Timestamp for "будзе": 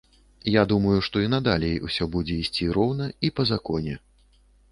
2.17-2.39